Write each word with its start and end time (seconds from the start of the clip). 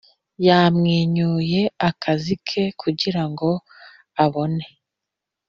yamwenyuye 0.47 1.61
akazi 1.89 2.33
ke 2.47 2.63
kugirango 2.81 3.49
abone? 4.23 4.65